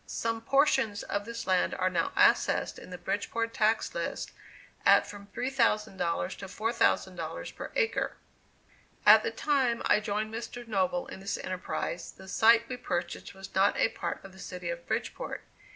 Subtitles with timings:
[0.07, 4.31] Some portions of this land are now assessed in the Bridgeport tax list
[4.83, 8.17] at from $3,000 to $4,000 per acre.
[9.05, 10.67] At the time I joined Mr.
[10.67, 14.71] Noble in this enterprise, the site we purchased was not a part of the City
[14.71, 15.43] of Bridgeport.